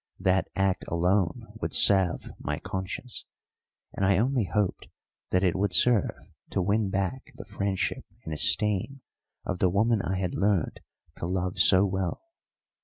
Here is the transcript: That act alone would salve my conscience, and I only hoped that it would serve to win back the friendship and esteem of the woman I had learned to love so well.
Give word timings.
That 0.19 0.47
act 0.55 0.83
alone 0.87 1.45
would 1.61 1.75
salve 1.75 2.31
my 2.39 2.57
conscience, 2.57 3.25
and 3.93 4.03
I 4.03 4.17
only 4.17 4.45
hoped 4.45 4.87
that 5.29 5.43
it 5.43 5.55
would 5.55 5.73
serve 5.73 6.15
to 6.49 6.59
win 6.63 6.89
back 6.89 7.31
the 7.35 7.45
friendship 7.45 8.03
and 8.25 8.33
esteem 8.33 9.01
of 9.45 9.59
the 9.59 9.69
woman 9.69 10.01
I 10.01 10.17
had 10.17 10.33
learned 10.33 10.79
to 11.17 11.27
love 11.27 11.59
so 11.59 11.85
well. 11.85 12.19